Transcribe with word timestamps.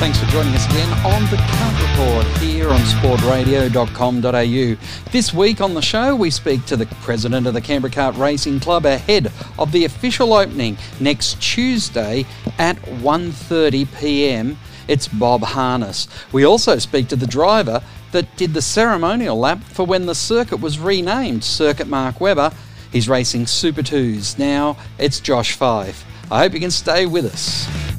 Thanks 0.00 0.18
for 0.18 0.24
joining 0.30 0.54
us 0.54 0.64
again 0.64 0.90
on 1.04 1.24
the 1.24 1.36
Kart 1.36 1.90
Report 1.90 2.26
here 2.38 2.70
on 2.70 2.80
sportradio.com.au. 2.80 5.10
This 5.12 5.34
week 5.34 5.60
on 5.60 5.74
the 5.74 5.82
show, 5.82 6.16
we 6.16 6.30
speak 6.30 6.64
to 6.64 6.78
the 6.78 6.86
president 7.02 7.46
of 7.46 7.52
the 7.52 7.60
Canberra 7.60 7.92
Kart 7.92 8.16
Racing 8.16 8.60
Club 8.60 8.86
ahead 8.86 9.30
of 9.58 9.72
the 9.72 9.84
official 9.84 10.32
opening 10.32 10.78
next 11.00 11.38
Tuesday 11.42 12.24
at 12.58 12.76
1:30 12.76 13.94
p.m. 13.98 14.56
It's 14.88 15.06
Bob 15.06 15.42
Harness. 15.42 16.08
We 16.32 16.46
also 16.46 16.78
speak 16.78 17.08
to 17.08 17.16
the 17.16 17.26
driver 17.26 17.82
that 18.12 18.34
did 18.38 18.54
the 18.54 18.62
ceremonial 18.62 19.38
lap 19.38 19.62
for 19.62 19.84
when 19.84 20.06
the 20.06 20.14
circuit 20.14 20.62
was 20.62 20.78
renamed 20.78 21.44
Circuit 21.44 21.88
Mark 21.88 22.22
Webber. 22.22 22.52
He's 22.90 23.06
racing 23.06 23.48
Super 23.48 23.82
2s. 23.82 24.38
Now 24.38 24.78
it's 24.96 25.20
Josh 25.20 25.52
Fife. 25.52 26.06
I 26.30 26.38
hope 26.38 26.54
you 26.54 26.60
can 26.60 26.70
stay 26.70 27.04
with 27.04 27.26
us. 27.26 27.89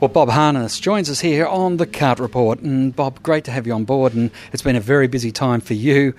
Well, 0.00 0.08
Bob 0.08 0.30
Harness 0.30 0.80
joins 0.80 1.10
us 1.10 1.20
here 1.20 1.44
on 1.44 1.76
the 1.76 1.86
Kart 1.86 2.20
Report. 2.20 2.60
And 2.60 2.96
Bob, 2.96 3.22
great 3.22 3.44
to 3.44 3.50
have 3.50 3.66
you 3.66 3.74
on 3.74 3.84
board. 3.84 4.14
And 4.14 4.30
it's 4.50 4.62
been 4.62 4.74
a 4.74 4.80
very 4.80 5.08
busy 5.08 5.30
time 5.30 5.60
for 5.60 5.74
you, 5.74 6.14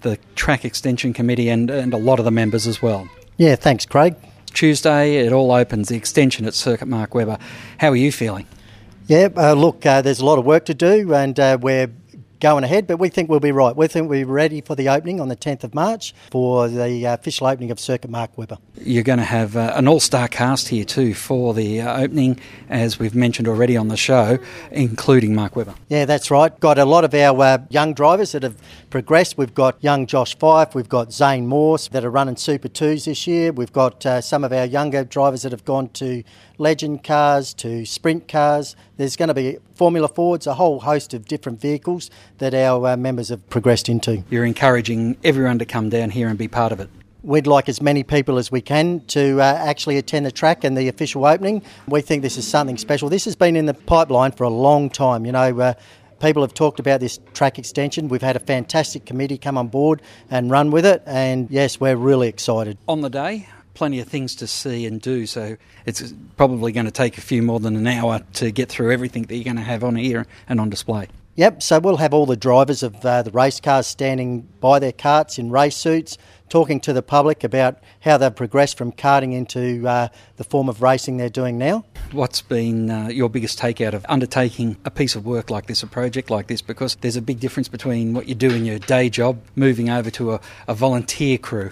the 0.00 0.18
Track 0.36 0.64
Extension 0.64 1.12
Committee, 1.12 1.50
and, 1.50 1.70
and 1.70 1.92
a 1.92 1.98
lot 1.98 2.18
of 2.18 2.24
the 2.24 2.30
members 2.30 2.66
as 2.66 2.80
well. 2.80 3.10
Yeah, 3.36 3.54
thanks, 3.54 3.84
Craig. 3.84 4.16
Tuesday, 4.54 5.16
it 5.18 5.34
all 5.34 5.52
opens, 5.52 5.90
the 5.90 5.96
extension 5.96 6.46
at 6.46 6.54
Circuit 6.54 6.88
Mark 6.88 7.14
Webber. 7.14 7.36
How 7.76 7.90
are 7.90 7.96
you 7.96 8.10
feeling? 8.10 8.46
Yeah, 9.06 9.28
uh, 9.36 9.52
look, 9.52 9.84
uh, 9.84 10.00
there's 10.00 10.20
a 10.20 10.24
lot 10.24 10.38
of 10.38 10.46
work 10.46 10.64
to 10.64 10.74
do, 10.74 11.12
and 11.12 11.38
uh, 11.38 11.58
we're 11.60 11.90
going 12.40 12.64
ahead, 12.64 12.86
but 12.86 12.98
we 12.98 13.08
think 13.08 13.28
we'll 13.28 13.40
be 13.40 13.52
right. 13.52 13.74
We 13.74 13.86
think 13.86 14.08
we're 14.08 14.26
ready 14.26 14.60
for 14.60 14.74
the 14.74 14.88
opening 14.88 15.20
on 15.20 15.28
the 15.28 15.36
10th 15.36 15.64
of 15.64 15.74
March 15.74 16.14
for 16.30 16.68
the 16.68 17.06
uh, 17.06 17.14
official 17.14 17.46
opening 17.46 17.70
of 17.70 17.80
Circuit 17.80 18.10
Mark 18.10 18.36
Webber. 18.36 18.58
You're 18.80 19.02
going 19.02 19.18
to 19.18 19.24
have 19.24 19.56
uh, 19.56 19.72
an 19.74 19.88
all 19.88 20.00
star 20.00 20.28
cast 20.28 20.68
here 20.68 20.84
too 20.84 21.14
for 21.14 21.54
the 21.54 21.80
uh, 21.80 22.00
opening, 22.00 22.38
as 22.68 22.98
we've 22.98 23.14
mentioned 23.14 23.48
already 23.48 23.76
on 23.76 23.88
the 23.88 23.96
show, 23.96 24.38
including 24.70 25.34
Mark 25.34 25.56
Webber. 25.56 25.74
Yeah, 25.88 26.04
that's 26.04 26.30
right. 26.30 26.58
Got 26.60 26.78
a 26.78 26.84
lot 26.84 27.04
of 27.04 27.14
our 27.14 27.40
uh, 27.42 27.58
young 27.70 27.94
drivers 27.94 28.32
that 28.32 28.42
have 28.42 28.56
progressed. 28.90 29.38
We've 29.38 29.54
got 29.54 29.82
young 29.82 30.06
Josh 30.06 30.36
Fife, 30.38 30.74
we've 30.74 30.88
got 30.88 31.12
Zane 31.12 31.46
Morse 31.46 31.88
that 31.88 32.04
are 32.04 32.10
running 32.10 32.36
Super 32.36 32.68
2s 32.68 33.06
this 33.06 33.26
year. 33.26 33.52
We've 33.52 33.72
got 33.72 34.04
uh, 34.04 34.20
some 34.20 34.44
of 34.44 34.52
our 34.52 34.64
younger 34.64 35.04
drivers 35.04 35.42
that 35.42 35.52
have 35.52 35.64
gone 35.64 35.88
to 35.90 36.22
legend 36.58 37.04
cars 37.04 37.54
to 37.54 37.84
sprint 37.84 38.28
cars. 38.28 38.76
There's 38.96 39.16
going 39.16 39.28
to 39.28 39.34
be 39.34 39.58
Formula 39.74 40.08
Fords, 40.08 40.46
a 40.46 40.54
whole 40.54 40.80
host 40.80 41.14
of 41.14 41.26
different 41.26 41.60
vehicles 41.60 42.10
that 42.38 42.54
our 42.54 42.86
uh, 42.86 42.96
members 42.96 43.28
have 43.28 43.48
progressed 43.50 43.88
into. 43.88 44.24
You're 44.30 44.44
encouraging 44.44 45.16
everyone 45.22 45.58
to 45.58 45.64
come 45.64 45.88
down 45.88 46.10
here 46.10 46.28
and 46.28 46.38
be 46.38 46.48
part 46.48 46.72
of 46.72 46.80
it. 46.80 46.88
We'd 47.22 47.46
like 47.46 47.68
as 47.68 47.82
many 47.82 48.04
people 48.04 48.38
as 48.38 48.52
we 48.52 48.60
can 48.60 49.00
to 49.08 49.40
uh, 49.40 49.44
actually 49.44 49.98
attend 49.98 50.26
the 50.26 50.30
track 50.30 50.62
and 50.62 50.76
the 50.76 50.86
official 50.88 51.26
opening. 51.26 51.62
We 51.88 52.00
think 52.00 52.22
this 52.22 52.36
is 52.36 52.46
something 52.46 52.78
special. 52.78 53.08
This 53.08 53.24
has 53.24 53.34
been 53.34 53.56
in 53.56 53.66
the 53.66 53.74
pipeline 53.74 54.30
for 54.30 54.44
a 54.44 54.48
long 54.48 54.90
time. 54.90 55.26
You 55.26 55.32
know, 55.32 55.58
uh, 55.58 55.74
people 56.20 56.42
have 56.42 56.54
talked 56.54 56.78
about 56.78 57.00
this 57.00 57.18
track 57.34 57.58
extension. 57.58 58.08
We've 58.08 58.22
had 58.22 58.36
a 58.36 58.40
fantastic 58.40 59.06
committee 59.06 59.38
come 59.38 59.58
on 59.58 59.68
board 59.68 60.02
and 60.30 60.50
run 60.50 60.70
with 60.70 60.86
it, 60.86 61.02
and 61.04 61.50
yes, 61.50 61.80
we're 61.80 61.96
really 61.96 62.28
excited. 62.28 62.78
On 62.88 63.00
the 63.00 63.10
day, 63.10 63.48
plenty 63.76 64.00
of 64.00 64.08
things 64.08 64.34
to 64.36 64.46
see 64.46 64.86
and 64.86 65.00
do, 65.00 65.26
so 65.26 65.56
it's 65.84 66.12
probably 66.36 66.72
going 66.72 66.86
to 66.86 66.92
take 66.92 67.18
a 67.18 67.20
few 67.20 67.42
more 67.42 67.60
than 67.60 67.76
an 67.76 67.86
hour 67.86 68.22
to 68.32 68.50
get 68.50 68.68
through 68.68 68.90
everything 68.90 69.22
that 69.24 69.36
you're 69.36 69.44
going 69.44 69.56
to 69.56 69.62
have 69.62 69.84
on 69.84 69.94
here 69.94 70.26
and 70.48 70.58
on 70.58 70.70
display. 70.70 71.06
Yep, 71.36 71.62
so 71.62 71.78
we'll 71.80 71.98
have 71.98 72.14
all 72.14 72.24
the 72.24 72.34
drivers 72.34 72.82
of 72.82 73.04
uh, 73.04 73.20
the 73.20 73.30
race 73.30 73.60
cars 73.60 73.86
standing 73.86 74.48
by 74.58 74.78
their 74.78 74.92
carts 74.92 75.38
in 75.38 75.50
race 75.50 75.76
suits, 75.76 76.16
talking 76.48 76.80
to 76.80 76.94
the 76.94 77.02
public 77.02 77.44
about 77.44 77.78
how 78.00 78.16
they've 78.16 78.34
progressed 78.34 78.78
from 78.78 78.90
karting 78.90 79.34
into 79.34 79.86
uh, 79.86 80.08
the 80.38 80.44
form 80.44 80.70
of 80.70 80.80
racing 80.80 81.18
they're 81.18 81.28
doing 81.28 81.58
now. 81.58 81.84
What's 82.12 82.40
been 82.40 82.90
uh, 82.90 83.08
your 83.08 83.28
biggest 83.28 83.58
takeout 83.58 83.92
of 83.92 84.06
undertaking 84.08 84.78
a 84.86 84.90
piece 84.90 85.14
of 85.14 85.26
work 85.26 85.50
like 85.50 85.66
this, 85.66 85.82
a 85.82 85.86
project 85.86 86.30
like 86.30 86.46
this? 86.46 86.62
Because 86.62 86.96
there's 87.02 87.16
a 87.16 87.22
big 87.22 87.38
difference 87.38 87.68
between 87.68 88.14
what 88.14 88.26
you 88.26 88.34
do 88.34 88.48
in 88.48 88.64
your 88.64 88.78
day 88.78 89.10
job, 89.10 89.38
moving 89.54 89.90
over 89.90 90.10
to 90.12 90.32
a, 90.32 90.40
a 90.66 90.74
volunteer 90.74 91.36
crew. 91.36 91.70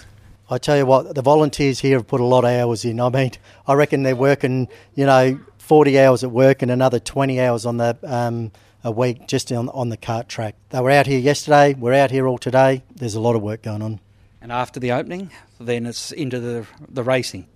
I 0.51 0.59
tell 0.59 0.77
you 0.77 0.85
what, 0.85 1.15
the 1.15 1.23
volunteers 1.23 1.81
here 1.81 1.97
have 1.97 2.07
put 2.07 2.21
a 2.21 2.25
lot 2.25 2.45
of 2.45 2.51
hours 2.51 2.85
in. 2.85 3.01
I 3.01 3.09
mean, 3.09 3.33
I 3.67 3.75
reckon 3.75 4.03
they're 4.03 4.15
working, 4.15 4.69
you 4.95 5.07
know, 5.07 5.41
40 5.59 5.99
hours 5.99 6.23
at 6.23 6.31
work 6.31 6.61
and 6.61 6.71
another 6.71 6.99
20 6.99 7.41
hours 7.41 7.65
on 7.65 7.79
the 7.79 7.97
um, 8.03 8.53
a 8.85 8.91
week 8.91 9.27
just 9.27 9.51
on, 9.51 9.71
on 9.71 9.89
the 9.89 9.97
cart 9.97 10.29
track. 10.29 10.55
They 10.69 10.81
were 10.81 10.91
out 10.91 11.07
here 11.07 11.19
yesterday, 11.19 11.73
we're 11.73 11.95
out 11.95 12.11
here 12.11 12.27
all 12.27 12.37
today. 12.37 12.83
There's 12.95 13.15
a 13.15 13.21
lot 13.21 13.35
of 13.35 13.43
work 13.43 13.63
going 13.63 13.81
on. 13.81 14.01
And 14.43 14.53
after 14.53 14.79
the 14.79 14.93
opening, 14.93 15.31
then 15.59 15.87
it's 15.87 16.13
into 16.13 16.39
the, 16.39 16.67
the 16.87 17.03
racing. 17.03 17.47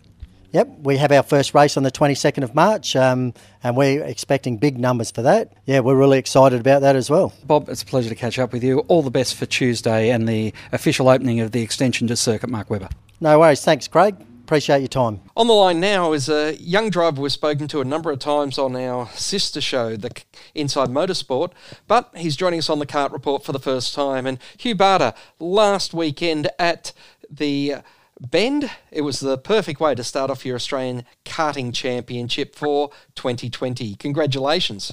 Yep, 0.52 0.78
we 0.80 0.96
have 0.96 1.12
our 1.12 1.22
first 1.22 1.52
race 1.52 1.76
on 1.76 1.82
the 1.82 1.90
22nd 1.90 2.42
of 2.42 2.54
March, 2.54 2.96
um, 2.96 3.34
and 3.62 3.76
we're 3.76 4.02
expecting 4.02 4.56
big 4.56 4.78
numbers 4.78 5.10
for 5.10 5.20
that. 5.22 5.52
Yeah, 5.66 5.80
we're 5.80 5.96
really 5.96 6.18
excited 6.18 6.58
about 6.58 6.80
that 6.80 6.96
as 6.96 7.10
well. 7.10 7.34
Bob, 7.44 7.68
it's 7.68 7.82
a 7.82 7.86
pleasure 7.86 8.08
to 8.08 8.14
catch 8.14 8.38
up 8.38 8.52
with 8.52 8.64
you. 8.64 8.78
All 8.88 9.02
the 9.02 9.10
best 9.10 9.34
for 9.34 9.44
Tuesday 9.44 10.10
and 10.10 10.26
the 10.26 10.54
official 10.72 11.10
opening 11.10 11.40
of 11.40 11.52
the 11.52 11.60
extension 11.60 12.08
to 12.08 12.16
Circuit 12.16 12.48
Mark 12.48 12.70
Webber. 12.70 12.88
No 13.20 13.38
worries. 13.38 13.62
Thanks, 13.62 13.88
Craig. 13.88 14.16
Appreciate 14.44 14.78
your 14.78 14.88
time. 14.88 15.20
On 15.36 15.46
the 15.46 15.52
line 15.52 15.80
now 15.80 16.14
is 16.14 16.30
a 16.30 16.54
young 16.54 16.88
driver 16.88 17.20
we've 17.20 17.30
spoken 17.30 17.68
to 17.68 17.82
a 17.82 17.84
number 17.84 18.10
of 18.10 18.18
times 18.18 18.56
on 18.56 18.74
our 18.74 19.06
sister 19.10 19.60
show, 19.60 19.96
the 19.96 20.10
Inside 20.54 20.88
Motorsport, 20.88 21.50
but 21.86 22.10
he's 22.16 22.34
joining 22.34 22.60
us 22.60 22.70
on 22.70 22.78
the 22.78 22.86
Cart 22.86 23.12
Report 23.12 23.44
for 23.44 23.52
the 23.52 23.58
first 23.58 23.94
time. 23.94 24.26
And 24.26 24.38
Hugh 24.56 24.74
Barter, 24.74 25.12
last 25.38 25.92
weekend 25.92 26.48
at 26.58 26.94
the 27.28 27.74
Bend, 28.20 28.70
it 28.90 29.02
was 29.02 29.20
the 29.20 29.38
perfect 29.38 29.78
way 29.80 29.94
to 29.94 30.02
start 30.02 30.30
off 30.30 30.44
your 30.44 30.56
Australian 30.56 31.04
Karting 31.24 31.72
Championship 31.72 32.56
for 32.56 32.90
2020. 33.14 33.94
Congratulations. 33.94 34.92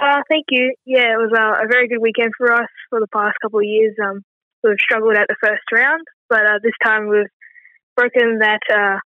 Uh, 0.00 0.22
thank 0.28 0.46
you. 0.50 0.74
Yeah, 0.86 1.12
it 1.12 1.18
was 1.18 1.32
uh, 1.36 1.64
a 1.64 1.68
very 1.68 1.88
good 1.88 2.00
weekend 2.00 2.32
for 2.38 2.52
us 2.52 2.68
for 2.88 3.00
the 3.00 3.08
past 3.08 3.36
couple 3.42 3.58
of 3.58 3.64
years. 3.64 3.94
Um, 4.02 4.22
we've 4.62 4.76
struggled 4.78 5.16
at 5.16 5.26
the 5.28 5.36
first 5.42 5.62
round, 5.72 6.02
but 6.28 6.46
uh, 6.46 6.58
this 6.62 6.72
time 6.82 7.08
we've 7.08 7.26
broken 7.96 8.38
that 8.38 8.60
uh, 8.72 8.98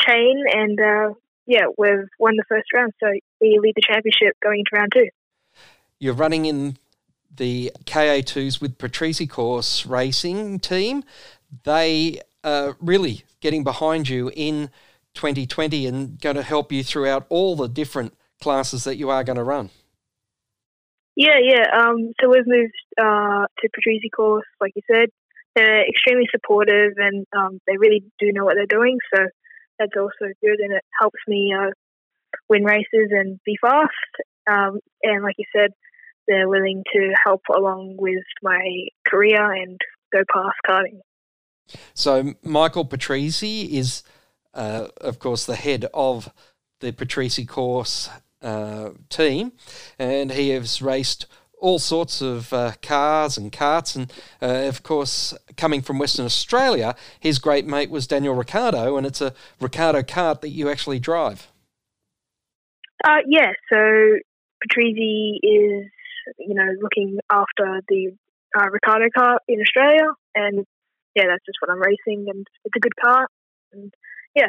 chain, 0.00 0.44
and 0.52 0.80
uh, 0.80 1.14
yeah, 1.46 1.66
we've 1.76 2.08
won 2.18 2.36
the 2.36 2.44
first 2.48 2.72
round. 2.72 2.92
So 3.02 3.10
we 3.40 3.58
lead 3.60 3.74
the 3.74 3.82
championship 3.82 4.36
going 4.42 4.60
into 4.60 4.70
round 4.74 4.92
two. 4.94 5.08
You're 5.98 6.14
running 6.14 6.46
in 6.46 6.78
the 7.34 7.72
KA2s 7.84 8.60
with 8.60 8.78
Patrizi 8.78 9.28
Corse 9.28 9.86
Racing 9.86 10.60
team. 10.60 11.04
They 11.64 12.20
are 12.44 12.76
really 12.80 13.24
getting 13.40 13.64
behind 13.64 14.08
you 14.08 14.30
in 14.34 14.70
2020 15.14 15.86
and 15.86 16.20
going 16.20 16.36
to 16.36 16.42
help 16.42 16.72
you 16.72 16.82
throughout 16.82 17.26
all 17.28 17.56
the 17.56 17.68
different 17.68 18.16
classes 18.40 18.84
that 18.84 18.96
you 18.96 19.10
are 19.10 19.24
going 19.24 19.36
to 19.36 19.44
run. 19.44 19.70
Yeah, 21.14 21.38
yeah. 21.42 21.66
Um, 21.78 22.12
so 22.20 22.30
we've 22.30 22.46
moved 22.46 22.72
uh, 22.98 23.46
to 23.60 23.68
Patrizi 23.68 24.10
Corse, 24.14 24.46
like 24.60 24.72
you 24.74 24.82
said, 24.90 25.10
they're 25.54 25.86
extremely 25.86 26.26
supportive 26.30 26.92
and 26.96 27.26
um, 27.36 27.60
they 27.66 27.76
really 27.76 28.02
do 28.18 28.32
know 28.32 28.44
what 28.44 28.54
they're 28.54 28.66
doing. 28.66 28.98
So 29.14 29.26
that's 29.78 29.92
also 29.98 30.32
good 30.40 30.60
and 30.60 30.72
it 30.72 30.84
helps 30.98 31.18
me 31.28 31.54
uh, 31.56 31.70
win 32.48 32.64
races 32.64 33.10
and 33.10 33.38
be 33.44 33.56
fast. 33.60 33.90
Um, 34.46 34.80
and 35.02 35.22
like 35.22 35.36
you 35.38 35.44
said, 35.54 35.70
they're 36.26 36.48
willing 36.48 36.82
to 36.94 37.12
help 37.24 37.42
along 37.54 37.96
with 37.98 38.24
my 38.42 38.86
career 39.06 39.52
and 39.52 39.78
go 40.12 40.20
past 40.32 40.56
karting. 40.66 41.00
So 41.94 42.34
Michael 42.42 42.84
Patrizi 42.84 43.72
is, 43.72 44.02
uh, 44.54 44.88
of 45.00 45.18
course, 45.18 45.46
the 45.46 45.56
head 45.56 45.86
of 45.94 46.32
the 46.80 46.92
Patrizi 46.92 47.46
Corse 47.46 48.10
uh, 48.42 48.90
team, 49.08 49.52
and 49.98 50.32
he 50.32 50.50
has 50.50 50.82
raced 50.82 51.26
all 51.62 51.78
sorts 51.78 52.20
of 52.20 52.52
uh, 52.52 52.72
cars 52.82 53.38
and 53.38 53.52
carts. 53.52 53.94
And 53.94 54.12
uh, 54.42 54.66
of 54.66 54.82
course, 54.82 55.32
coming 55.56 55.80
from 55.80 55.98
Western 55.98 56.26
Australia, 56.26 56.96
his 57.20 57.38
great 57.38 57.66
mate 57.66 57.88
was 57.88 58.06
Daniel 58.06 58.34
Ricciardo, 58.34 58.96
and 58.96 59.06
it's 59.06 59.20
a 59.20 59.32
Ricciardo 59.60 60.02
kart 60.02 60.40
that 60.40 60.50
you 60.50 60.68
actually 60.68 60.98
drive. 60.98 61.48
Uh, 63.04 63.18
yeah, 63.26 63.52
so 63.72 63.78
Patrizi 64.62 65.38
is, 65.42 65.90
you 66.38 66.54
know, 66.54 66.68
looking 66.80 67.18
after 67.30 67.80
the 67.88 68.12
uh, 68.58 68.66
Ricciardo 68.70 69.06
kart 69.16 69.38
in 69.48 69.60
Australia, 69.60 70.08
and 70.34 70.66
yeah, 71.14 71.24
that's 71.28 71.44
just 71.44 71.58
what 71.60 71.70
I'm 71.70 71.80
racing, 71.80 72.26
and 72.28 72.46
it's 72.64 72.76
a 72.76 72.80
good 72.80 72.96
car, 72.96 73.28
and 73.72 73.92
yeah. 74.34 74.48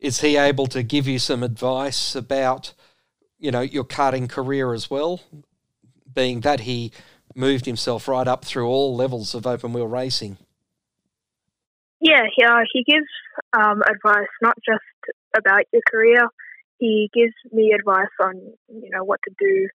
Is 0.00 0.20
he 0.20 0.36
able 0.36 0.66
to 0.68 0.82
give 0.82 1.06
you 1.06 1.18
some 1.18 1.42
advice 1.42 2.14
about, 2.14 2.74
you 3.38 3.50
know, 3.50 3.60
your 3.62 3.84
karting 3.84 4.28
career 4.28 4.74
as 4.74 4.90
well? 4.90 5.20
being 6.14 6.40
that 6.40 6.60
he 6.60 6.92
moved 7.34 7.66
himself 7.66 8.06
right 8.08 8.28
up 8.28 8.44
through 8.44 8.66
all 8.66 8.94
levels 8.94 9.34
of 9.34 9.46
open 9.46 9.72
wheel 9.72 9.86
racing. 9.86 10.38
Yeah, 12.00 12.22
he, 12.34 12.44
uh, 12.44 12.60
he 12.72 12.84
gives 12.84 13.06
um, 13.52 13.82
advice 13.82 14.28
not 14.42 14.56
just 14.64 14.82
about 15.36 15.64
your 15.72 15.82
career. 15.90 16.28
He 16.78 17.10
gives 17.14 17.32
me 17.52 17.72
advice 17.72 18.12
on 18.22 18.34
you 18.68 18.90
know 18.90 19.04
what 19.04 19.20
to 19.26 19.34
do, 19.38 19.68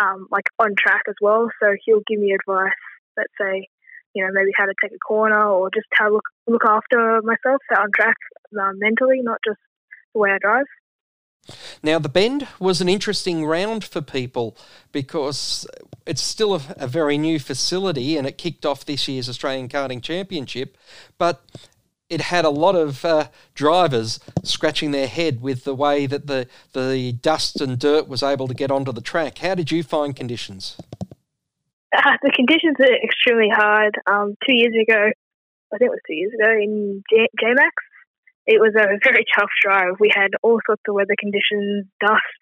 um, 0.00 0.28
like 0.30 0.46
on 0.58 0.74
track 0.78 1.02
as 1.08 1.14
well. 1.20 1.48
So 1.60 1.74
he'll 1.84 2.02
give 2.06 2.18
me 2.18 2.32
advice. 2.32 2.72
Let's 3.16 3.32
say 3.38 3.68
you 4.14 4.24
know, 4.24 4.30
maybe 4.32 4.50
how 4.56 4.66
to 4.66 4.74
take 4.82 4.92
a 4.92 4.98
corner 4.98 5.44
or 5.44 5.70
just 5.74 5.86
how 5.92 6.08
to 6.08 6.14
look 6.14 6.24
look 6.46 6.64
after 6.66 7.20
myself 7.22 7.60
out 7.74 7.84
on 7.84 7.90
track 7.94 8.16
uh, 8.60 8.72
mentally, 8.74 9.20
not 9.22 9.38
just 9.46 9.58
the 10.14 10.20
way 10.20 10.30
I 10.30 10.38
drive. 10.38 10.66
Now, 11.82 11.98
the 11.98 12.08
Bend 12.08 12.46
was 12.60 12.80
an 12.80 12.88
interesting 12.88 13.44
round 13.44 13.84
for 13.84 14.00
people 14.00 14.56
because 14.92 15.66
it's 16.06 16.22
still 16.22 16.54
a, 16.54 16.62
a, 16.76 16.86
very 16.86 17.18
new 17.18 17.40
facility 17.40 18.16
and 18.16 18.28
it 18.28 18.38
kicked 18.38 18.64
off 18.64 18.84
this 18.84 19.08
year's 19.08 19.28
Australian 19.28 19.68
Karting 19.68 20.02
Championship, 20.02 20.76
but 21.18 21.44
it 22.08 22.20
had 22.20 22.44
a 22.44 22.50
lot 22.50 22.76
of 22.76 23.04
uh, 23.04 23.28
drivers 23.54 24.20
scratching 24.44 24.90
their 24.90 25.08
head 25.08 25.40
with 25.40 25.64
the 25.64 25.74
way 25.74 26.06
that 26.06 26.26
the, 26.26 26.46
the 26.74 27.12
dust 27.12 27.60
and 27.60 27.78
dirt 27.78 28.06
was 28.06 28.22
able 28.22 28.46
to 28.46 28.54
get 28.54 28.70
onto 28.70 28.92
the 28.92 29.00
track. 29.00 29.38
How 29.38 29.54
did 29.54 29.72
you 29.72 29.82
find 29.82 30.14
conditions? 30.14 30.76
Uh, 31.92 32.16
the 32.22 32.32
conditions 32.32 32.76
are 32.80 33.04
extremely 33.04 33.50
hard. 33.52 33.94
Um, 34.06 34.34
two 34.46 34.54
years 34.54 34.72
ago, 34.72 35.12
I 35.72 35.78
think 35.78 35.88
it 35.88 35.96
was 35.96 36.00
two 36.06 36.14
years 36.14 36.32
ago 36.32 36.50
in 36.50 37.02
J- 37.10 37.28
JMAX, 37.40 37.76
it 38.46 38.60
was 38.60 38.74
a 38.74 38.98
very 39.04 39.24
tough 39.36 39.50
drive. 39.62 40.00
We 40.00 40.10
had 40.12 40.30
all 40.42 40.58
sorts 40.66 40.82
of 40.88 40.94
weather 40.94 41.14
conditions, 41.18 41.86
dust, 42.00 42.40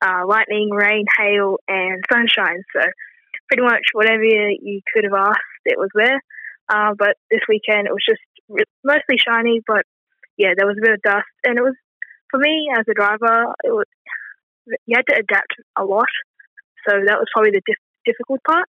uh, 0.00 0.22
lightning, 0.26 0.70
rain, 0.70 1.04
hail, 1.18 1.58
and 1.68 2.02
sunshine. 2.10 2.62
So 2.74 2.82
pretty 3.48 3.62
much 3.62 3.82
whatever 3.92 4.24
you 4.24 4.80
could 4.92 5.04
have 5.04 5.14
asked, 5.14 5.62
it 5.66 5.78
was 5.78 5.90
there. 5.94 6.20
Uh, 6.68 6.94
but 6.96 7.16
this 7.30 7.42
weekend 7.48 7.86
it 7.86 7.92
was 7.92 8.04
just 8.08 8.22
mostly 8.84 9.18
shiny, 9.18 9.60
but 9.66 9.84
yeah, 10.36 10.54
there 10.56 10.66
was 10.66 10.76
a 10.78 10.84
bit 10.84 10.94
of 10.94 11.02
dust, 11.02 11.28
and 11.44 11.58
it 11.58 11.62
was 11.62 11.74
for 12.30 12.38
me 12.40 12.68
as 12.78 12.86
a 12.88 12.94
driver, 12.94 13.52
it 13.64 13.70
was 13.70 13.84
you 14.86 14.96
had 14.96 15.06
to 15.12 15.18
adapt 15.18 15.52
a 15.76 15.84
lot. 15.84 16.08
So 16.88 16.94
that 16.94 17.18
was 17.18 17.26
probably 17.32 17.50
the 17.50 17.62
dif- 17.66 17.88
difficult 18.06 18.40
part. 18.46 18.66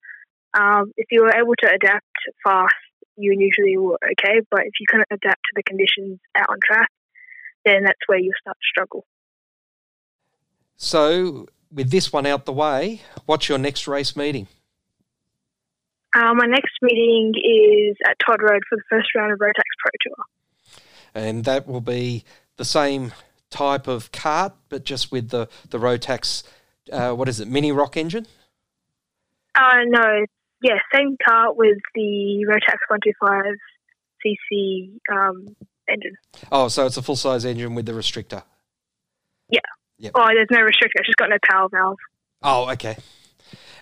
Um, 0.55 0.93
if 0.97 1.07
you 1.11 1.23
were 1.23 1.35
able 1.35 1.55
to 1.59 1.69
adapt 1.73 2.07
fast, 2.45 2.75
you 3.17 3.33
usually 3.33 3.77
were 3.77 3.99
okay. 4.13 4.41
But 4.51 4.61
if 4.61 4.73
you 4.81 4.87
couldn't 4.89 5.09
adapt 5.11 5.41
to 5.43 5.53
the 5.57 5.63
conditions 5.63 6.21
out 6.37 6.47
on 6.49 6.59
track, 6.65 6.91
then 7.65 7.85
that's 7.85 8.01
where 8.07 8.19
you 8.19 8.33
start 8.41 8.57
to 8.57 8.67
struggle. 8.69 9.05
So, 10.77 11.49
with 11.73 11.91
this 11.91 12.13
one 12.13 12.25
out 12.25 12.47
the 12.47 12.53
way, 12.53 13.03
what's 13.27 13.49
your 13.49 13.59
next 13.59 13.89
race 13.89 14.17
meeting? 14.17 14.47
Uh, 16.15 16.33
my 16.35 16.47
next 16.47 16.73
meeting 16.81 17.35
is 17.37 17.97
at 18.09 18.17
Todd 18.25 18.41
Road 18.41 18.63
for 18.69 18.77
the 18.77 18.83
first 18.89 19.09
round 19.15 19.33
of 19.33 19.39
Rotax 19.39 19.65
Pro 19.79 19.91
Tour. 20.03 20.25
And 21.15 21.45
that 21.45 21.67
will 21.67 21.81
be 21.81 22.25
the 22.57 22.65
same 22.65 23.13
type 23.51 23.89
of 23.89 24.11
kart, 24.13 24.53
but 24.69 24.85
just 24.85 25.11
with 25.11 25.31
the, 25.31 25.49
the 25.69 25.79
Rotax, 25.79 26.45
uh, 26.93 27.13
what 27.13 27.29
is 27.29 27.41
it, 27.41 27.49
Mini 27.49 27.73
ROK 27.73 27.97
engine? 27.97 28.27
Uh, 29.55 29.81
no, 29.87 30.25
yeah, 30.63 30.79
same 30.95 31.17
car 31.27 31.53
with 31.53 31.79
the 31.95 32.47
Rotax 32.49 32.79
125 32.89 33.55
cc 34.25 34.99
um, 35.13 35.57
engine. 35.89 36.17
Oh, 36.51 36.69
so 36.69 36.87
it's 36.87 36.97
a 36.97 37.03
full 37.03 37.17
size 37.17 37.45
engine 37.45 37.75
with 37.75 37.87
the 37.87 37.93
restrictor. 37.93 38.43
Yeah. 39.49 39.61
Yep. 39.99 40.13
Oh, 40.15 40.29
there's 40.29 40.49
no 40.51 40.59
restrictor. 40.59 40.97
It's 40.97 41.09
just 41.09 41.17
got 41.17 41.31
no 41.31 41.39
power 41.49 41.69
valve. 41.69 41.99
Oh, 42.43 42.71
okay. 42.71 42.97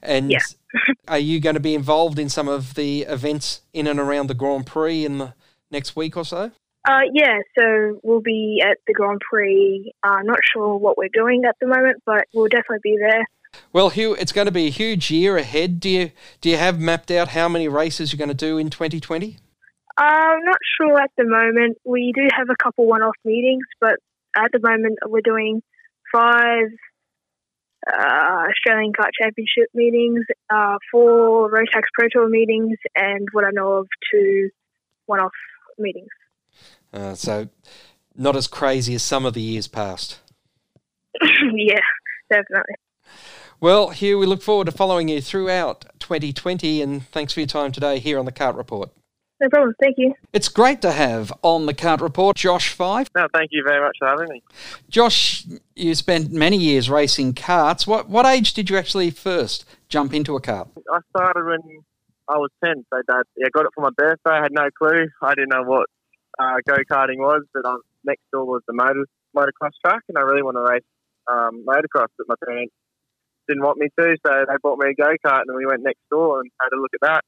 And 0.03 0.31
yeah. 0.31 0.39
are 1.09 1.19
you 1.19 1.41
going 1.41 1.55
to 1.55 1.61
be 1.61 1.75
involved 1.75 2.19
in 2.19 2.29
some 2.29 2.49
of 2.49 2.75
the 2.75 3.03
events 3.03 3.63
in 3.73 3.87
and 3.87 3.99
around 3.99 4.29
the 4.29 4.35
Grand 4.35 4.67
Prix 4.67 5.05
in 5.05 5.19
the 5.19 5.35
next 5.71 5.97
week 5.97 6.17
or 6.17 6.25
so? 6.25 6.53
Uh, 6.89 7.01
yeah, 7.13 7.39
so 7.59 7.99
we'll 8.05 8.21
be 8.21 8.63
at 8.65 8.79
the 8.87 8.93
Grand 8.93 9.21
Prix. 9.21 9.93
Uh, 10.05 10.23
not 10.23 10.39
sure 10.53 10.77
what 10.77 10.97
we're 10.97 11.09
doing 11.13 11.45
at 11.45 11.57
the 11.61 11.67
moment, 11.67 12.03
but 12.07 12.27
we'll 12.33 12.49
definitely 12.49 12.79
be 12.83 12.97
there. 12.97 13.27
Well, 13.73 13.91
Hugh, 13.91 14.15
it's 14.15 14.33
going 14.33 14.47
to 14.47 14.53
be 14.53 14.67
a 14.67 14.71
huge 14.71 15.11
year 15.11 15.37
ahead. 15.37 15.81
Do 15.81 15.89
you 15.89 16.13
do 16.41 16.51
you 16.51 16.57
have 16.57 16.81
mapped 16.81 17.11
out 17.11 17.29
how 17.29 17.49
many 17.49 17.69
races 17.69 18.13
you're 18.13 18.19
going 18.19 18.29
to 18.29 18.35
do 18.35 18.59
in 18.59 18.71
2020? 18.71 19.39
I'm 19.99 20.45
not 20.45 20.59
sure 20.79 21.01
at 21.01 21.11
the 21.17 21.25
moment. 21.25 21.79
We 21.85 22.13
do 22.15 22.29
have 22.37 22.49
a 22.51 22.63
couple 22.63 22.87
one-off 22.87 23.17
meetings, 23.25 23.65
but 23.81 23.97
at 24.37 24.53
the 24.53 24.61
moment 24.63 24.99
we're 25.07 25.23
doing 25.23 25.63
five 26.13 26.69
uh, 27.87 28.47
Australian 28.51 28.93
Kart 28.93 29.11
Championship 29.21 29.69
meetings, 29.73 30.25
uh, 30.51 30.77
four 30.91 31.51
Rotax 31.51 31.85
Pro 31.95 32.09
Tour 32.11 32.29
meetings, 32.29 32.77
and 32.95 33.29
what 33.33 33.45
I 33.45 33.51
know 33.53 33.73
of 33.73 33.89
two 34.11 34.51
one-off 35.07 35.33
meetings. 35.79 36.09
Uh, 36.93 37.15
so, 37.15 37.49
not 38.17 38.37
as 38.37 38.47
crazy 38.47 38.95
as 38.95 39.03
some 39.03 39.25
of 39.25 39.35
the 39.35 39.41
years 39.41 39.69
past. 39.69 40.19
yeah, 41.55 41.81
definitely. 42.31 42.75
Well, 43.59 43.89
Hugh, 43.89 44.19
we 44.19 44.27
look 44.27 44.43
forward 44.43 44.67
to 44.67 44.73
following 44.73 45.09
you 45.09 45.23
throughout 45.23 45.87
2020, 45.99 46.83
and 46.83 47.07
thanks 47.09 47.33
for 47.33 47.41
your 47.41 47.47
time 47.47 47.73
today 47.73 47.99
here 47.99 48.19
on 48.19 48.27
the 48.27 48.33
Kart 48.33 48.55
Report. 48.55 48.91
No 49.41 49.49
problem. 49.49 49.75
Thank 49.81 49.97
you. 49.99 50.15
It's 50.35 50.49
great 50.49 50.83
to 50.83 50.93
have 50.93 51.33
on 51.43 51.65
the 51.65 51.73
Kart 51.73 52.01
Report 52.01 52.37
Josh 52.37 52.73
Fife. 52.73 53.09
No, 53.15 53.27
thank 53.35 53.51
you 53.53 53.65
very 53.67 53.83
much 53.83 53.97
for 53.99 54.09
having 54.09 54.29
me. 54.29 54.43
Josh, 54.91 55.47
you 55.75 55.95
spent 55.95 56.33
many 56.33 56.59
years 56.59 56.91
racing 56.91 57.33
karts. 57.33 57.87
What 57.87 58.09
what 58.11 58.27
age 58.27 58.53
did 58.53 58.69
you 58.69 58.77
actually 58.77 59.11
first 59.11 59.65
jump 59.89 60.13
into 60.13 60.37
a 60.37 60.41
kart? 60.41 60.69
I 60.93 61.01
started 61.11 61.45
when 61.45 61.61
I 62.29 62.37
was 62.37 62.51
10. 62.63 62.85
So, 62.93 63.01
Dad, 63.09 63.23
yeah, 63.37 63.49
got 63.53 63.65
it 63.65 63.73
for 63.75 63.83
my 63.83 63.91
birthday. 63.97 64.31
I 64.31 64.43
had 64.43 64.53
no 64.53 64.69
clue. 64.71 65.09
I 65.23 65.35
didn't 65.35 65.51
know 65.51 65.63
what 65.63 65.87
uh, 66.39 66.57
go 66.67 66.77
karting 66.91 67.19
was, 67.19 67.43
but 67.55 67.65
um, 67.65 67.81
next 68.05 68.23
door 68.33 68.45
was 68.45 68.63
the 68.67 68.75
motor 68.75 69.07
motocross 69.35 69.73
track, 69.85 70.03
and 70.09 70.19
I 70.19 70.23
really 70.23 70.43
want 70.43 70.57
to 70.57 70.63
race 70.63 70.83
um, 71.27 71.65
motocross. 71.67 72.09
But 72.17 72.29
my 72.29 72.35
parents 72.47 72.73
didn't 73.49 73.63
want 73.63 73.79
me 73.79 73.89
to, 73.99 74.17
so 74.27 74.45
they 74.49 74.55
bought 74.63 74.79
me 74.79 74.91
a 74.91 74.95
go 74.95 75.11
kart, 75.25 75.43
and 75.47 75.57
we 75.57 75.67
went 75.67 75.83
next 75.83 76.01
door 76.11 76.41
and 76.41 76.51
had 76.61 76.77
a 76.77 76.81
look 76.81 76.91
at 76.95 77.01
that. 77.03 77.25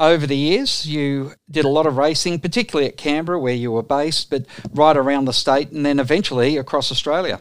Over 0.00 0.26
the 0.26 0.36
years, 0.36 0.86
you 0.86 1.32
did 1.50 1.64
a 1.64 1.68
lot 1.68 1.86
of 1.86 1.96
racing, 1.96 2.40
particularly 2.40 2.88
at 2.88 2.96
Canberra, 2.96 3.38
where 3.38 3.54
you 3.54 3.70
were 3.70 3.82
based, 3.82 4.30
but 4.30 4.46
right 4.72 4.96
around 4.96 5.26
the 5.26 5.32
state, 5.32 5.70
and 5.70 5.86
then 5.86 6.00
eventually 6.00 6.56
across 6.56 6.90
Australia. 6.90 7.38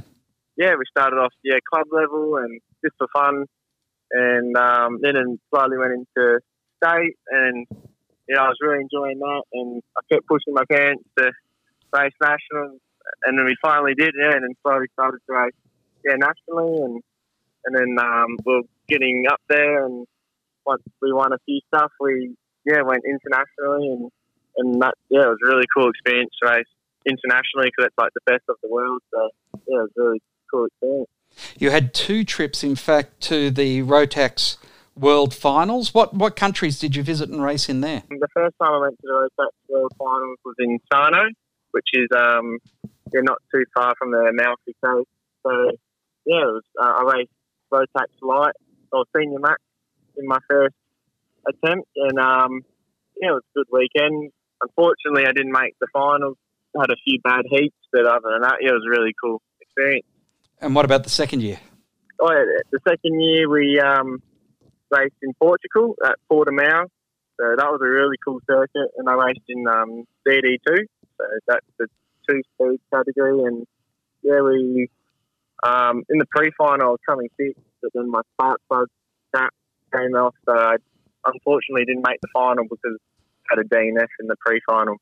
Yeah, 0.58 0.76
we 0.78 0.84
started 0.90 1.16
off 1.18 1.34
yeah 1.44 1.58
club 1.72 1.88
level 1.92 2.38
and 2.38 2.62
just 2.84 2.96
for 2.98 3.08
fun, 3.14 3.46
and 4.12 4.56
um, 4.58 5.00
then 5.02 5.16
and 5.16 5.40
slowly 5.50 5.78
went 5.78 5.94
into 5.94 6.40
state, 6.84 7.18
and 7.32 7.66
yeah, 8.28 8.42
I 8.44 8.48
was 8.48 8.58
really 8.62 8.82
enjoying 8.82 9.20
that, 9.20 9.44
and 9.54 9.82
I 9.98 10.02
kept 10.14 10.28
pushing 10.28 10.54
my 10.54 10.66
parents 10.70 11.04
to 11.18 11.32
race 11.94 12.14
nationals, 12.22 12.80
and 13.26 13.40
then 13.40 13.46
we 13.46 13.56
finally 13.62 13.94
did, 13.96 14.14
yeah, 14.20 14.34
and 14.36 14.44
then 14.44 14.54
slowly 14.62 14.88
started 14.94 15.20
to 15.28 15.34
race 15.34 15.54
yeah 16.06 16.16
nationally, 16.16 16.82
and 16.84 17.02
and 17.66 17.76
then 17.76 17.96
um, 18.00 18.38
we're 18.46 18.62
getting 18.88 19.26
up 19.30 19.42
there. 19.50 19.86
And 19.86 20.06
once 20.66 20.84
we 21.02 21.14
won 21.14 21.34
a 21.34 21.38
few 21.46 21.60
stuff, 21.74 21.92
we 22.00 22.36
yeah 22.66 22.82
went 22.82 23.04
internationally, 23.06 23.88
and 23.90 24.12
and 24.58 24.82
that 24.82 24.96
yeah 25.10 25.24
it 25.24 25.30
was 25.30 25.40
a 25.46 25.48
really 25.48 25.66
cool 25.76 25.90
experience 25.90 26.32
to 26.42 26.50
race 26.50 26.66
internationally 27.06 27.70
because 27.70 27.88
it's 27.88 27.98
like 27.98 28.14
the 28.14 28.32
best 28.32 28.44
of 28.50 28.56
the 28.64 28.70
world. 28.70 29.02
So 29.14 29.30
yeah, 29.68 29.80
it 29.80 29.82
was 29.82 29.92
a 29.98 30.02
really 30.02 30.22
cool 30.50 30.66
experience. 30.66 31.10
You 31.58 31.72
had 31.72 31.94
two 31.94 32.24
trips, 32.24 32.64
in 32.64 32.76
fact, 32.76 33.22
to 33.22 33.50
the 33.50 33.84
Rotax 33.84 34.58
World 34.96 35.34
Finals. 35.34 35.94
What 35.94 36.14
what 36.14 36.36
countries 36.36 36.80
did 36.80 36.96
you 36.96 37.04
visit 37.04 37.30
and 37.30 37.42
race 37.42 37.70
in 37.70 37.82
there? 37.82 38.04
The 38.10 38.28
first 38.34 38.56
time 38.62 38.74
I 38.74 38.78
went 38.78 39.00
to 39.00 39.08
the 39.08 39.30
Rotax 39.40 39.52
World 39.70 39.94
Finals 39.98 40.38
was 40.44 40.56
in 40.60 40.80
Sarno, 40.92 41.30
which 41.72 41.88
is 41.94 42.08
um, 42.16 42.58
yeah, 43.14 43.22
not 43.22 43.38
too 43.54 43.64
far 43.74 43.94
from 43.98 44.12
the 44.12 44.20
Amalfi 44.20 44.76
Coast. 44.84 45.10
So 45.44 45.52
yeah, 46.26 46.44
it 46.44 46.54
was, 46.54 46.64
uh, 46.80 46.86
I 46.86 47.18
raced 47.18 47.32
Rotax 47.72 48.08
Light 48.22 48.56
or 48.92 49.06
Senior 49.16 49.40
Max 49.40 49.62
in 50.18 50.28
my 50.28 50.40
first 50.50 50.76
attempt, 51.48 51.90
and 51.96 52.20
um, 52.20 52.62
yeah, 53.22 53.30
it 53.30 53.34
was 53.34 53.44
a 53.56 53.60
good 53.60 53.68
weekend. 53.72 54.32
Unfortunately, 54.62 55.26
I 55.26 55.32
didn't 55.32 55.52
make 55.52 55.76
the 55.80 55.88
finals. 55.94 56.38
Had 56.80 56.90
a 56.90 56.96
few 57.04 57.20
bad 57.22 57.44
heats, 57.50 57.76
but 57.92 58.06
other 58.06 58.30
than 58.32 58.42
that, 58.44 58.58
yeah, 58.62 58.70
it 58.70 58.74
was 58.74 58.86
a 58.88 58.90
really 58.90 59.14
cool 59.22 59.42
experience. 59.60 60.06
And 60.62 60.74
what 60.74 60.86
about 60.86 61.04
the 61.04 61.10
second 61.10 61.42
year? 61.42 61.60
Oh, 62.20 62.32
yeah, 62.32 62.44
the 62.72 62.80
second 62.88 63.20
year 63.20 63.50
we 63.50 63.80
um, 63.80 64.22
raced 64.90 65.16
in 65.22 65.34
Portugal 65.34 65.96
at 66.06 66.16
Portimao. 66.32 66.86
So 67.40 67.56
that 67.58 67.72
was 67.72 67.82
a 67.82 67.90
really 67.90 68.18
cool 68.24 68.40
circuit, 68.48 68.92
and 68.98 69.10
I 69.10 69.14
raced 69.14 69.42
in 69.50 69.68
um, 69.68 70.06
DD2. 70.28 70.86
So 71.18 71.24
that's 71.48 71.66
the 71.80 71.88
two-speed 72.30 72.80
category, 72.94 73.44
and 73.44 73.66
yeah, 74.22 74.42
we 74.42 74.90
um, 75.64 76.04
in 76.10 76.18
the 76.18 76.26
pre-final, 76.32 76.88
I 76.88 76.90
was 76.90 77.00
coming 77.08 77.30
sixth, 77.40 77.62
but 77.82 77.92
then 77.94 78.10
my 78.10 78.22
spark 78.34 78.60
plug 78.70 78.88
snap 79.34 79.54
came 79.96 80.16
off, 80.16 80.36
so 80.46 80.54
I 80.54 80.76
unfortunately 81.26 81.86
didn't 81.86 82.06
make 82.08 82.20
the 82.22 82.30
final 82.34 82.64
because 82.64 82.98
I 83.52 83.56
had 83.56 83.66
a 83.66 83.68
DNF 83.68 84.08
in 84.20 84.28
the 84.28 84.36
pre-final. 84.46 84.98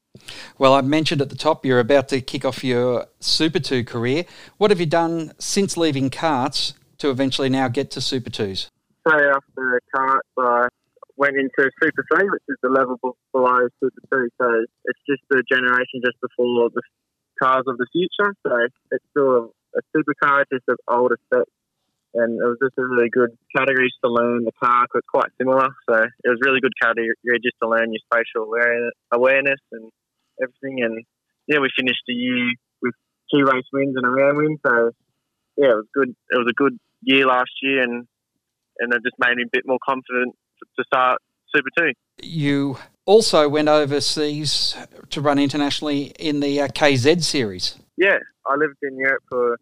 Well, 0.58 0.74
I 0.74 0.82
mentioned 0.82 1.22
at 1.22 1.30
the 1.30 1.36
top 1.36 1.66
you're 1.66 1.80
about 1.80 2.10
to 2.10 2.22
kick 2.22 2.44
off 2.44 2.64
your 2.64 3.08
Super 3.20 3.60
2 3.60 3.84
career. 3.84 4.26
What 4.58 4.72
have 4.72 4.80
you 4.80 4.86
done 4.86 5.34
since 5.40 5.78
leaving 5.78 6.10
karts 6.10 6.74
to 6.98 7.10
eventually 7.10 7.50
now 7.50 7.68
get 7.68 7.92
to 7.92 8.02
Super 8.02 8.30
2s? 8.30 8.70
So 9.08 9.14
after 9.14 9.82
karts, 9.96 10.20
I 10.38 10.68
went 11.16 11.36
into 11.38 11.72
Super 11.82 12.04
3, 12.14 12.30
which 12.30 12.44
is 12.50 12.58
the 12.62 12.70
level 12.70 12.98
below 13.32 13.68
Super 13.80 14.02
2. 14.12 14.30
So 14.42 14.66
it's 14.86 15.00
just 15.08 15.22
the 15.30 15.44
generation 15.50 16.02
just 16.04 16.20
before 16.22 16.70
the 16.70 16.82
cars 17.42 17.64
of 17.68 17.78
the 17.78 17.88
future. 17.94 18.36
So 18.46 18.68
it's 18.92 19.06
still 19.12 19.54
a, 19.76 19.82
supercar, 19.96 20.44
just 20.52 20.66
an 20.68 20.78
older 20.88 21.18
spec 21.26 21.48
and 22.14 22.40
it 22.42 22.46
was 22.46 22.58
just 22.62 22.78
a 22.78 22.86
really 22.86 23.10
good 23.10 23.38
categories 23.56 23.94
to 24.04 24.10
learn. 24.10 24.44
The 24.44 24.52
car 24.64 24.88
was 24.94 25.04
quite 25.08 25.30
similar, 25.38 25.70
so 25.88 25.96
it 25.96 26.30
was 26.30 26.40
really 26.42 26.60
good 26.60 26.74
category 26.82 27.14
just 27.44 27.58
to 27.62 27.70
learn 27.70 27.94
your 27.94 28.02
spatial 28.10 28.50
awareness 29.12 29.60
and 29.72 29.92
everything. 30.42 30.84
And 30.84 31.06
yeah, 31.48 31.60
we 31.60 31.70
finished 31.78 32.02
the 32.08 32.14
year 32.14 32.52
with 32.82 32.96
two 33.34 33.46
race 33.46 33.66
wins 33.72 33.96
and 33.96 34.06
a 34.06 34.10
round 34.10 34.38
win, 34.38 34.58
so 34.66 34.92
yeah, 35.58 35.72
it 35.72 35.76
was 35.76 35.90
good. 35.94 36.10
It 36.10 36.38
was 36.38 36.48
a 36.50 36.58
good 36.58 36.78
year 37.02 37.28
last 37.28 37.52
year, 37.62 37.84
and 37.84 38.08
and 38.80 38.94
it 38.94 39.02
just 39.04 39.20
made 39.20 39.36
me 39.36 39.44
a 39.44 39.52
bit 39.52 39.64
more 39.66 39.80
confident 39.86 40.36
to 40.78 40.84
start 40.86 41.22
Super 41.54 41.70
Two. 41.78 41.94
You 42.24 42.78
also 43.10 43.50
went 43.50 43.68
overseas 43.68 44.78
to 45.10 45.20
run 45.20 45.40
internationally 45.40 46.14
in 46.20 46.42
the 46.42 46.62
uh, 46.62 46.68
KZ 46.68 47.24
series. 47.24 47.76
Yeah, 47.98 48.20
I 48.46 48.54
lived 48.56 48.78
in 48.84 49.00
Europe 49.00 49.24
for 49.28 49.58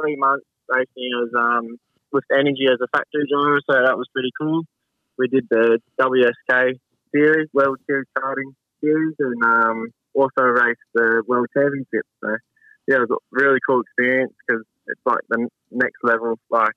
three 0.00 0.16
months 0.16 0.46
racing 0.70 1.10
as 1.22 1.28
um, 1.38 1.76
with 2.10 2.24
Energy 2.32 2.64
as 2.72 2.80
a 2.80 2.88
factory 2.96 3.28
driver, 3.30 3.60
so 3.68 3.74
that 3.84 3.98
was 3.98 4.08
pretty 4.14 4.32
cool. 4.40 4.62
We 5.18 5.28
did 5.28 5.46
the 5.50 5.78
WSK 6.00 6.80
series, 7.12 7.48
World 7.52 7.76
Series 7.86 8.06
karting 8.18 8.56
series, 8.80 9.14
and 9.18 9.44
um, 9.44 9.88
also 10.14 10.42
raced 10.42 10.80
the 10.94 11.22
World 11.28 11.48
Championship. 11.52 12.06
So 12.24 12.34
yeah, 12.88 12.96
it 12.96 13.00
was 13.00 13.10
a 13.12 13.20
really 13.30 13.58
cool 13.68 13.82
experience 13.82 14.32
because 14.40 14.64
it's 14.86 15.04
like 15.04 15.20
the 15.28 15.48
next 15.70 16.00
level, 16.02 16.38
like 16.48 16.72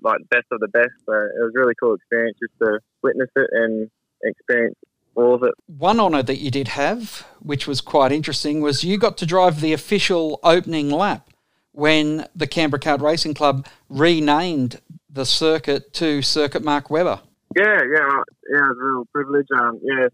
like 0.00 0.20
best 0.30 0.46
of 0.52 0.60
the 0.60 0.68
best. 0.68 0.96
So 1.04 1.12
it 1.12 1.44
was 1.44 1.52
a 1.54 1.60
really 1.60 1.74
cool 1.78 1.94
experience 1.96 2.38
just 2.40 2.58
to 2.62 2.80
witness 3.02 3.28
it 3.36 3.50
and 3.52 3.90
experience 4.24 4.76
all 5.14 5.34
of 5.34 5.42
it. 5.42 5.54
One 5.66 6.00
honour 6.00 6.22
that 6.22 6.38
you 6.38 6.50
did 6.50 6.68
have, 6.68 7.26
which 7.40 7.66
was 7.66 7.80
quite 7.80 8.12
interesting, 8.12 8.60
was 8.60 8.84
you 8.84 8.98
got 8.98 9.16
to 9.18 9.26
drive 9.26 9.60
the 9.60 9.72
official 9.72 10.40
opening 10.42 10.90
lap 10.90 11.28
when 11.72 12.26
the 12.34 12.46
Canberra 12.46 12.80
Kart 12.80 13.00
Racing 13.00 13.34
Club 13.34 13.66
renamed 13.88 14.80
the 15.08 15.24
circuit 15.24 15.92
to 15.94 16.22
Circuit 16.22 16.64
Mark 16.64 16.90
Webber. 16.90 17.20
Yeah, 17.56 17.64
yeah, 17.64 18.22
yeah, 18.48 18.58
it 18.58 18.68
was 18.68 18.76
a 18.80 18.84
real 18.84 19.04
privilege. 19.12 19.46
Um, 19.56 19.80
yeah, 19.82 20.08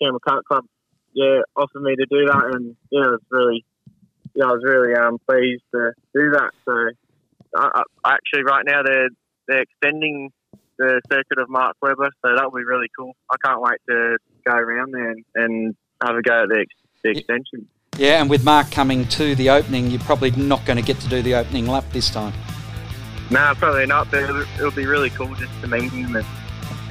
Canberra 0.00 0.20
Kart 0.26 0.44
Club, 0.44 0.64
yeah, 1.12 1.40
offered 1.56 1.82
me 1.82 1.96
to 1.96 2.06
do 2.10 2.26
that, 2.26 2.50
and 2.54 2.76
yeah, 2.90 3.04
it 3.04 3.10
was 3.10 3.20
really, 3.30 3.64
yeah, 4.34 4.44
I 4.44 4.52
was 4.52 4.62
really 4.64 4.94
um 4.94 5.18
pleased 5.28 5.64
to 5.74 5.92
do 6.14 6.30
that. 6.30 6.50
So, 6.64 6.72
I, 7.56 7.82
I, 8.04 8.14
actually, 8.14 8.44
right 8.44 8.64
now 8.66 8.82
they're 8.82 9.10
they're 9.48 9.62
extending 9.62 10.30
the 10.78 11.00
circuit 11.10 11.38
of 11.38 11.48
Mark 11.48 11.76
Webber, 11.82 12.10
so 12.24 12.34
that'll 12.34 12.50
be 12.50 12.64
really 12.64 12.88
cool. 12.98 13.12
I 13.30 13.36
can't 13.44 13.60
wait 13.60 13.78
to 13.88 14.16
go 14.46 14.54
around 14.54 14.92
there 14.92 15.10
and, 15.10 15.24
and 15.34 15.76
have 16.02 16.16
a 16.16 16.22
go 16.22 16.44
at 16.44 16.48
the, 16.48 16.66
the 17.04 17.10
extension. 17.10 17.68
Yeah, 17.96 18.20
and 18.20 18.30
with 18.30 18.44
Mark 18.44 18.70
coming 18.70 19.06
to 19.08 19.34
the 19.34 19.50
opening, 19.50 19.90
you're 19.90 20.00
probably 20.00 20.30
not 20.30 20.64
going 20.64 20.76
to 20.76 20.84
get 20.84 21.00
to 21.00 21.08
do 21.08 21.20
the 21.20 21.34
opening 21.34 21.66
lap 21.66 21.84
this 21.92 22.10
time. 22.10 22.32
No, 23.30 23.52
probably 23.56 23.86
not, 23.86 24.10
but 24.10 24.22
it'll, 24.22 24.40
it'll 24.40 24.70
be 24.70 24.86
really 24.86 25.10
cool 25.10 25.34
just 25.34 25.52
to 25.60 25.66
meet 25.66 25.90
him 25.90 26.16
and, 26.16 26.26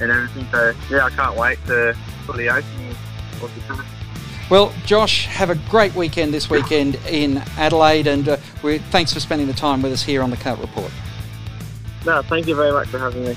and 0.00 0.10
everything. 0.10 0.46
So, 0.52 0.72
yeah, 0.90 1.06
I 1.06 1.10
can't 1.10 1.36
wait 1.36 1.58
to 1.66 1.96
for 2.26 2.36
the 2.36 2.48
opening. 2.50 2.94
Well, 4.50 4.72
Josh, 4.84 5.26
have 5.26 5.50
a 5.50 5.54
great 5.54 5.94
weekend 5.94 6.34
this 6.34 6.50
weekend 6.50 6.96
in 7.08 7.38
Adelaide, 7.56 8.06
and 8.06 8.28
uh, 8.28 8.36
thanks 8.90 9.12
for 9.12 9.20
spending 9.20 9.46
the 9.46 9.52
time 9.52 9.82
with 9.82 9.92
us 9.92 10.02
here 10.02 10.22
on 10.22 10.30
the 10.30 10.36
Kart 10.36 10.60
Report. 10.60 10.90
No, 12.04 12.22
thank 12.22 12.46
you 12.46 12.54
very 12.54 12.72
much 12.72 12.88
for 12.88 12.98
having 12.98 13.24
me. 13.24 13.36